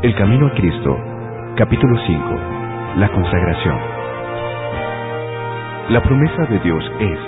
[0.00, 0.96] El Camino a Cristo,
[1.56, 2.22] capítulo 5.
[2.98, 3.76] La consagración.
[5.90, 7.18] La promesa de Dios es,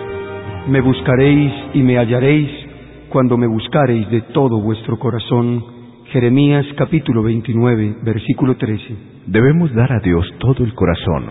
[0.68, 2.48] Me buscaréis y me hallaréis
[3.08, 5.64] cuando me buscaréis de todo vuestro corazón.
[6.12, 8.96] Jeremías capítulo 29, versículo 13.
[9.26, 11.24] debemos dar a Dios todo el corazón,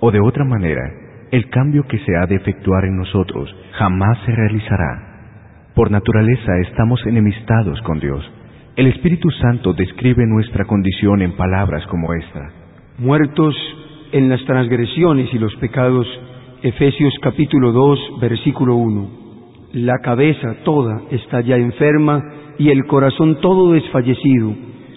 [0.00, 0.82] o de otra manera,
[1.30, 3.48] el cambio que se ha de efectuar en nosotros
[3.78, 5.70] jamás se realizará.
[5.72, 8.39] Por naturaleza estamos enemistados con Dios.
[8.80, 12.50] El Espíritu Santo describe nuestra condición en palabras como esta.
[12.96, 13.54] Muertos
[14.10, 16.06] en las transgresiones y los pecados.
[16.62, 19.10] Efesios capítulo 2, versículo 1.
[19.74, 22.22] La cabeza toda está ya enferma
[22.56, 24.54] y el corazón todo desfallecido.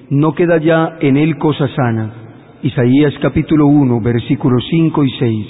[0.09, 2.13] No queda ya en él cosa sana.
[2.61, 5.47] Isaías capítulo 1, versículos 5 y 6.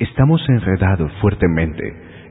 [0.00, 1.84] Estamos enredados fuertemente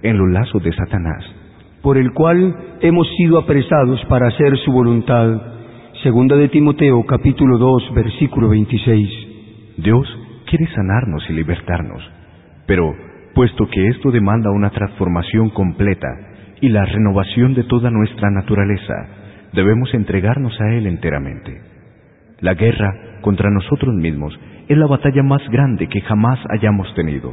[0.03, 1.44] en los lazos de Satanás.
[1.85, 5.39] Por el cual hemos sido apresados para hacer su voluntad.
[6.01, 9.07] Segunda de Timoteo capítulo 2 versículo 26.
[9.77, 10.07] Dios
[10.49, 12.01] quiere sanarnos y libertarnos,
[12.65, 12.91] pero
[13.35, 16.07] puesto que esto demanda una transformación completa
[16.59, 18.95] y la renovación de toda nuestra naturaleza,
[19.53, 21.61] debemos entregarnos a Él enteramente.
[22.39, 24.33] La guerra contra nosotros mismos
[24.67, 27.31] es la batalla más grande que jamás hayamos tenido.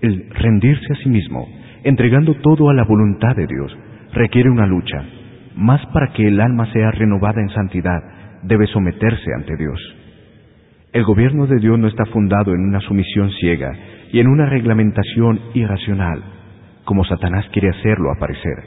[0.00, 1.46] El rendirse a sí mismo,
[1.86, 3.76] entregando todo a la voluntad de Dios,
[4.12, 5.04] requiere una lucha.
[5.54, 8.02] Más para que el alma sea renovada en santidad,
[8.42, 9.80] debe someterse ante Dios.
[10.92, 13.72] El gobierno de Dios no está fundado en una sumisión ciega
[14.12, 16.24] y en una reglamentación irracional,
[16.84, 18.64] como Satanás quiere hacerlo aparecer.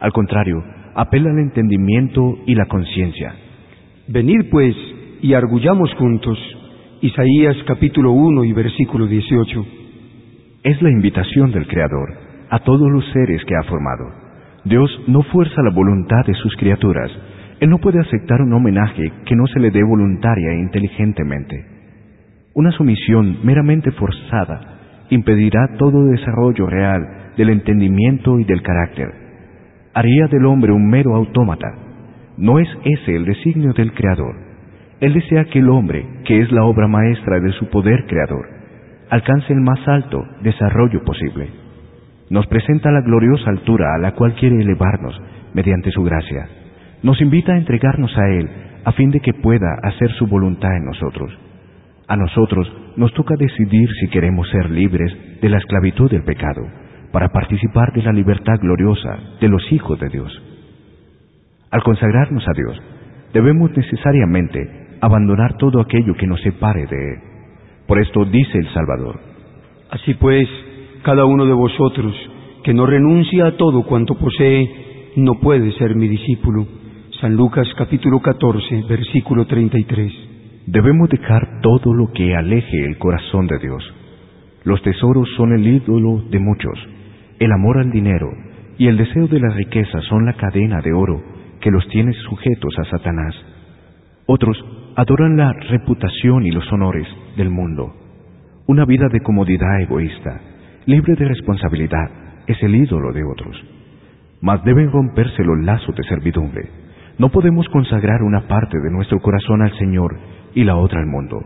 [0.00, 0.60] Al contrario,
[0.96, 3.32] apela al entendimiento y la conciencia.
[4.08, 4.74] Venid pues
[5.22, 6.36] y argullamos juntos.
[7.00, 9.66] Isaías capítulo 1 y versículo 18.
[10.64, 14.04] Es la invitación del Creador a todos los seres que ha formado.
[14.64, 17.10] Dios no fuerza la voluntad de sus criaturas.
[17.60, 21.64] Él no puede aceptar un homenaje que no se le dé voluntaria e inteligentemente.
[22.54, 24.60] Una sumisión meramente forzada
[25.10, 29.08] impedirá todo desarrollo real del entendimiento y del carácter.
[29.94, 31.72] Haría del hombre un mero autómata.
[32.36, 34.34] No es ese el designio del Creador.
[35.00, 38.46] Él desea que el hombre, que es la obra maestra de su poder creador,
[39.10, 41.65] alcance el más alto desarrollo posible.
[42.28, 45.20] Nos presenta la gloriosa altura a la cual quiere elevarnos
[45.54, 46.48] mediante su gracia.
[47.02, 48.50] Nos invita a entregarnos a Él
[48.84, 51.32] a fin de que pueda hacer su voluntad en nosotros.
[52.08, 56.62] A nosotros nos toca decidir si queremos ser libres de la esclavitud del pecado
[57.12, 60.42] para participar de la libertad gloriosa de los hijos de Dios.
[61.70, 62.80] Al consagrarnos a Dios,
[63.32, 67.18] debemos necesariamente abandonar todo aquello que nos separe de Él.
[67.86, 69.20] Por esto dice el Salvador,
[69.90, 70.48] Así pues,
[71.06, 72.12] cada uno de vosotros
[72.64, 76.66] que no renuncia a todo cuanto posee, no puede ser mi discípulo.
[77.20, 80.12] San Lucas capítulo 14, versículo 33.
[80.66, 83.84] debemos dejar todo lo que aleje el corazón de Dios.
[84.64, 86.76] Los tesoros son el ídolo de muchos,
[87.38, 88.26] el amor al dinero
[88.76, 91.22] y el deseo de la riqueza son la cadena de oro
[91.60, 93.32] que los tiene sujetos a Satanás.
[94.26, 94.56] Otros
[94.96, 97.06] adoran la reputación y los honores
[97.36, 97.94] del mundo.
[98.66, 100.40] Una vida de comodidad egoísta,
[100.86, 102.10] libre de responsabilidad,
[102.46, 103.56] es el ídolo de otros.
[104.40, 106.70] Mas deben romperse los lazos de servidumbre.
[107.18, 110.16] No podemos consagrar una parte de nuestro corazón al Señor
[110.54, 111.42] y la otra al mundo.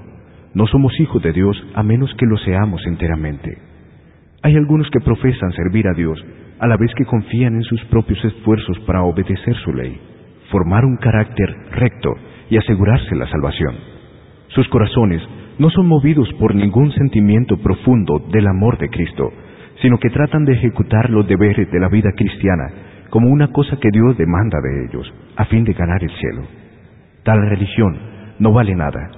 [0.53, 3.57] No somos hijos de Dios a menos que lo seamos enteramente.
[4.43, 6.23] Hay algunos que profesan servir a Dios
[6.59, 9.99] a la vez que confían en sus propios esfuerzos para obedecer su ley,
[10.51, 12.11] formar un carácter recto
[12.51, 13.75] y asegurarse la salvación.
[14.49, 15.23] Sus corazones
[15.61, 19.31] no son movidos por ningún sentimiento profundo del amor de Cristo,
[19.83, 22.65] sino que tratan de ejecutar los deberes de la vida cristiana
[23.11, 26.45] como una cosa que Dios demanda de ellos, a fin de ganar el cielo.
[27.25, 27.95] Tal religión
[28.39, 29.11] no vale nada.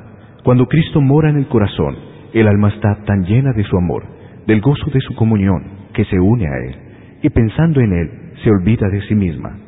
[0.42, 1.94] Cuando Cristo mora en el corazón,
[2.32, 4.02] el alma está tan llena de su amor,
[4.44, 5.62] del gozo de su comunión,
[5.94, 6.75] que se une a Él,
[7.22, 8.10] y pensando en Él,
[8.42, 9.58] se olvida de sí misma.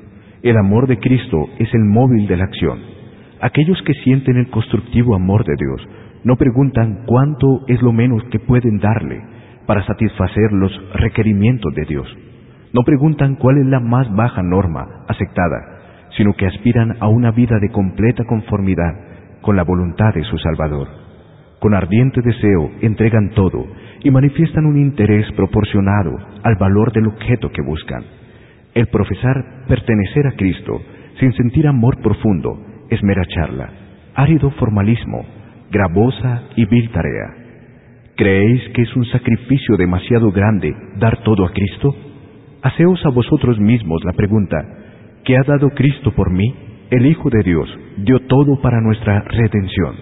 [0.43, 2.81] El amor de Cristo es el móvil de la acción.
[3.41, 5.89] Aquellos que sienten el constructivo amor de Dios
[6.25, 9.23] no preguntan cuánto es lo menos que pueden darle
[9.67, 12.07] para satisfacer los requerimientos de Dios.
[12.73, 17.59] No preguntan cuál es la más baja norma aceptada, sino que aspiran a una vida
[17.61, 18.95] de completa conformidad
[19.43, 20.89] con la voluntad de su Salvador.
[21.61, 23.67] Con ardiente deseo entregan todo
[24.03, 28.03] y manifiestan un interés proporcionado al valor del objeto que buscan.
[28.75, 30.81] El profesar pertenecer a Cristo
[31.21, 32.59] sin sentir amor profundo
[32.91, 33.71] es mera charla,
[34.15, 35.25] árido formalismo,
[35.75, 37.35] gravosa y vil tarea.
[38.17, 41.95] ¿Creéis que es un sacrificio demasiado grande dar todo a Cristo?
[42.63, 44.57] Haceos a vosotros mismos la pregunta,
[45.25, 46.55] ¿qué ha dado Cristo por mí?
[46.91, 47.69] el Hijo de Dios
[47.99, 49.97] dio todo para nuestra redención,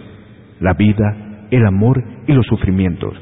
[0.61, 3.15] la vida, el amor y los sufrimientos.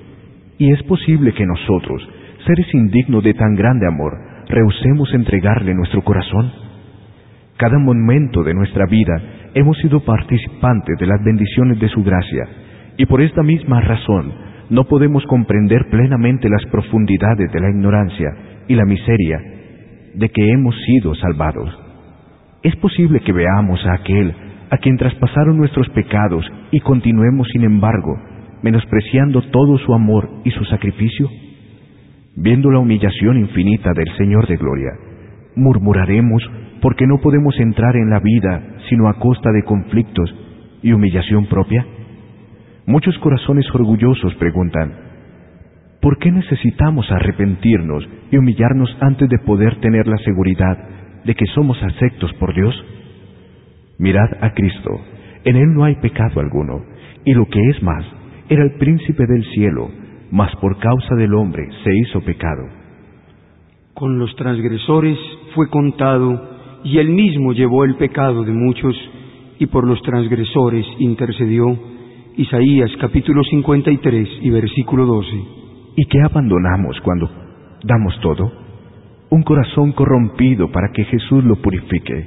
[0.58, 2.06] Y es posible que nosotros,
[2.47, 4.12] seres indignos de tan grande amor,
[4.49, 6.50] rehusemos entregarle nuestro corazón.
[7.56, 9.23] Cada momento de nuestra vida
[9.55, 12.49] hemos sido participantes de las bendiciones de su gracia,
[12.97, 14.32] y por esta misma razón
[14.70, 18.29] no podemos comprender plenamente las profundidades de la ignorancia
[18.69, 19.41] y la miseria
[20.14, 21.76] de que hemos sido salvados.
[22.62, 24.35] Es posible que veamos a aquel
[24.70, 28.17] a quien traspasaron nuestros pecados y continuemos, sin embargo,
[28.62, 31.29] menospreciando todo su amor y su sacrificio.
[32.37, 34.93] Viendo la humillación infinita del Señor de Gloria,
[35.56, 36.43] murmuraremos
[36.80, 40.34] porque no podemos entrar en la vida sino a costa de conflictos
[40.82, 41.86] y humillación propia.
[42.86, 44.92] Muchos corazones orgullosos preguntan,
[46.00, 50.78] ¿por qué necesitamos arrepentirnos y humillarnos antes de poder tener la seguridad
[51.24, 52.74] de que somos aceptos por Dios?
[53.98, 55.00] Mirad a Cristo,
[55.44, 56.82] en Él no hay pecado alguno,
[57.24, 58.04] y lo que es más,
[58.48, 59.90] era el príncipe del cielo,
[60.30, 62.66] mas por causa del hombre se hizo pecado.
[63.94, 65.18] Con los transgresores
[65.54, 66.50] fue contado,
[66.84, 68.94] y él mismo llevó el pecado de muchos,
[69.58, 71.66] y por los transgresores intercedió.
[72.36, 75.28] Isaías capítulo 53 y versículo 12.
[75.96, 77.30] ¿Y qué abandonamos cuando
[77.84, 78.50] damos todo?
[79.28, 82.26] Un corazón corrompido para que Jesús lo purifique,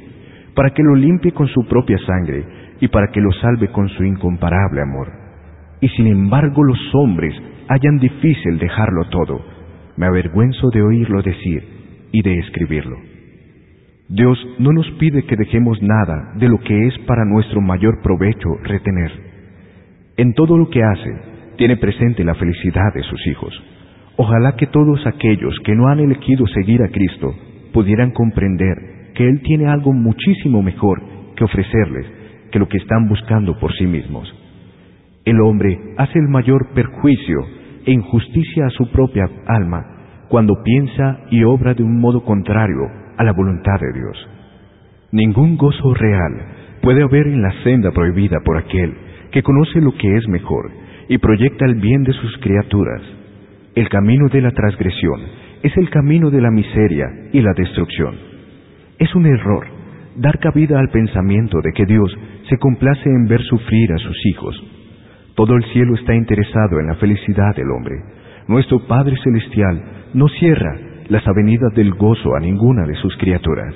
[0.53, 2.45] para que lo limpie con su propia sangre
[2.79, 5.07] y para que lo salve con su incomparable amor.
[5.81, 7.33] Y sin embargo los hombres
[7.67, 9.41] hayan difícil dejarlo todo,
[9.97, 11.63] me avergüenzo de oírlo decir
[12.11, 12.97] y de escribirlo.
[14.09, 18.49] Dios no nos pide que dejemos nada de lo que es para nuestro mayor provecho
[18.63, 19.11] retener.
[20.17, 21.15] En todo lo que hace,
[21.57, 23.53] tiene presente la felicidad de sus hijos.
[24.17, 27.33] Ojalá que todos aquellos que no han elegido seguir a Cristo
[27.71, 31.01] pudieran comprender que Él tiene algo muchísimo mejor
[31.35, 32.05] que ofrecerles
[32.51, 34.31] que lo que están buscando por sí mismos.
[35.23, 37.39] El hombre hace el mayor perjuicio
[37.85, 43.23] e injusticia a su propia alma cuando piensa y obra de un modo contrario a
[43.23, 44.29] la voluntad de Dios.
[45.11, 46.33] Ningún gozo real
[46.81, 48.93] puede haber en la senda prohibida por aquel
[49.31, 50.71] que conoce lo que es mejor
[51.07, 53.01] y proyecta el bien de sus criaturas.
[53.75, 55.21] El camino de la transgresión
[55.63, 58.15] es el camino de la miseria y la destrucción.
[58.99, 59.65] Es un error
[60.15, 62.15] dar cabida al pensamiento de que Dios
[62.49, 64.63] se complace en ver sufrir a sus hijos.
[65.35, 67.95] Todo el cielo está interesado en la felicidad del hombre.
[68.47, 69.81] Nuestro Padre Celestial
[70.13, 70.75] no cierra
[71.09, 73.73] las avenidas del gozo a ninguna de sus criaturas.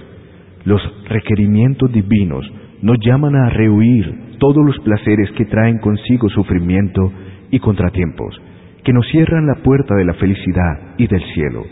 [0.66, 2.46] Los requerimientos divinos
[2.82, 7.12] nos llaman a rehuir todos los placeres que traen consigo sufrimiento
[7.50, 8.40] y contratiempos,
[8.84, 11.64] que nos cierran la puerta de la felicidad y del cielo.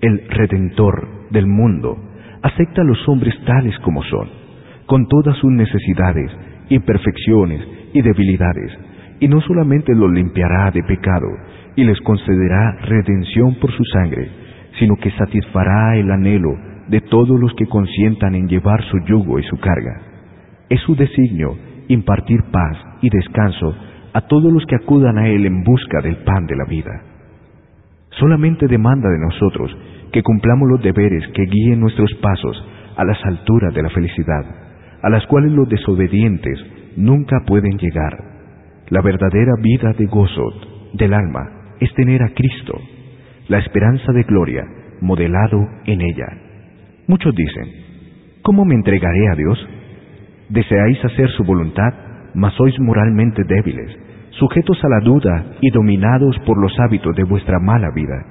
[0.00, 1.96] El Redentor del mundo
[2.42, 4.28] acepta a los hombres tales como son,
[4.86, 6.30] con todas sus necesidades,
[6.68, 7.60] imperfecciones
[7.94, 8.72] y debilidades,
[9.20, 11.28] y no solamente los limpiará de pecado
[11.76, 14.28] y les concederá redención por su sangre,
[14.78, 16.56] sino que satisfará el anhelo
[16.88, 20.00] de todos los que consientan en llevar su yugo y su carga.
[20.68, 21.56] Es su designio
[21.88, 23.74] impartir paz y descanso
[24.12, 27.02] a todos los que acudan a Él en busca del pan de la vida.
[28.10, 29.76] Solamente demanda de nosotros
[30.12, 32.64] que cumplamos los deberes que guíen nuestros pasos
[32.96, 34.44] a las alturas de la felicidad,
[35.02, 36.58] a las cuales los desobedientes
[36.96, 38.16] nunca pueden llegar.
[38.90, 40.44] La verdadera vida de gozo
[40.92, 42.78] del alma es tener a Cristo,
[43.48, 44.64] la esperanza de gloria,
[45.00, 46.26] modelado en ella.
[47.06, 47.64] Muchos dicen,
[48.42, 49.68] ¿cómo me entregaré a Dios?
[50.48, 51.92] Deseáis hacer su voluntad,
[52.34, 53.90] mas sois moralmente débiles,
[54.30, 58.24] sujetos a la duda y dominados por los hábitos de vuestra mala vida.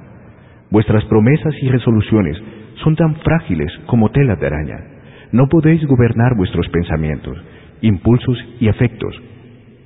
[0.72, 2.38] Vuestras promesas y resoluciones
[2.84, 4.78] son tan frágiles como telas de araña.
[5.32, 7.38] No podéis gobernar vuestros pensamientos,
[7.82, 9.16] impulsos y afectos.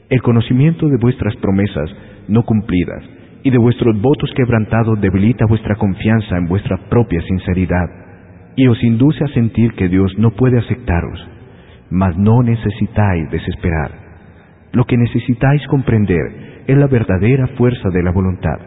[0.09, 1.89] El conocimiento de vuestras promesas
[2.29, 3.03] no cumplidas
[3.47, 7.87] y de vuestros votos quebrantados debilita vuestra confianza en vuestra propia sinceridad
[8.57, 11.25] y os induce a sentir que Dios no puede aceptaros,
[11.89, 13.91] mas no necesitáis desesperar.
[14.73, 18.59] Lo que necesitáis comprender es la verdadera fuerza de la voluntad.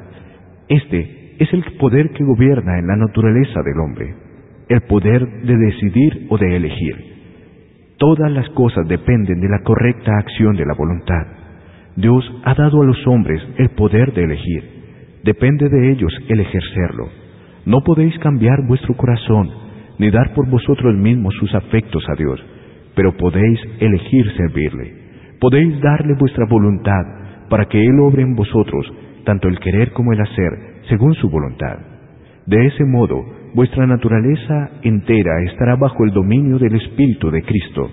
[0.71, 4.15] Este es el poder que gobierna en la naturaleza del hombre,
[4.71, 6.97] el poder de decidir o de elegir.
[7.99, 11.40] Todas las cosas dependen de la correcta acción de la voluntad.
[12.01, 14.65] Dios ha dado a los hombres el poder de elegir.
[15.23, 17.09] Depende de ellos el ejercerlo.
[17.67, 19.51] No podéis cambiar vuestro corazón,
[19.99, 22.43] ni dar por vosotros mismos sus afectos a Dios,
[22.95, 24.95] pero podéis elegir servirle.
[25.41, 27.03] Podéis darle vuestra voluntad
[27.51, 28.91] para que Él obre en vosotros
[29.25, 31.77] tanto el querer como el hacer, según su voluntad.
[32.47, 33.23] De ese modo,
[33.55, 37.91] vuestra naturaleza entera estará bajo el dominio del Espíritu de Cristo.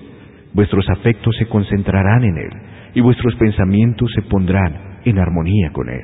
[0.54, 2.50] Vuestros afectos se concentrarán en Él
[2.98, 4.74] y vuestros pensamientos se pondrán
[5.06, 6.02] en armonía con Él.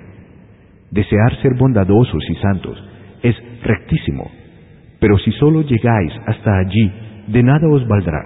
[0.92, 2.78] Desear ser bondadosos y santos
[3.24, 4.30] es rectísimo,
[5.00, 6.92] pero si solo llegáis hasta allí,
[7.30, 8.22] de nada os valdrá.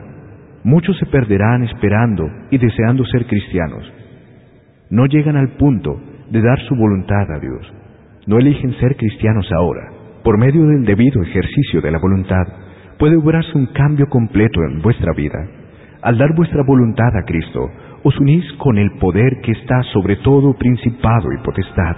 [0.65, 3.89] Muchos se perderán esperando y deseando ser cristianos.
[4.89, 7.73] No llegan al punto de dar su voluntad a Dios.
[8.25, 9.93] No eligen ser cristianos ahora.
[10.25, 12.43] Por medio del debido ejercicio de la voluntad,
[12.99, 15.39] puede obrarse un cambio completo en vuestra vida.
[16.01, 17.69] Al dar vuestra voluntad a Cristo,
[18.03, 21.95] os unís con el poder que está sobre todo principado y potestad.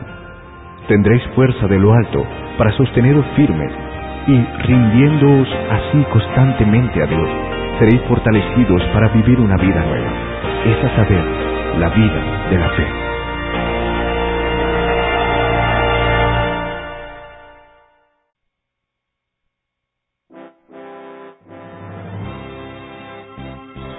[0.88, 2.26] Tendréis fuerza de lo alto
[2.58, 3.72] para sosteneros firmes
[4.28, 7.30] y rindiéndoos así constantemente a Dios,
[7.80, 10.12] seréis fortalecidos para vivir una vida nueva,
[10.66, 11.24] es a saber,
[11.80, 13.09] la vida de la fe.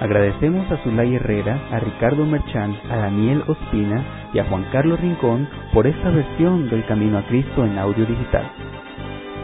[0.00, 4.02] Agradecemos a Zulay Herrera, a Ricardo Merchán, a Daniel Ospina
[4.32, 8.50] y a Juan Carlos Rincón por esta versión del Camino a Cristo en audio digital.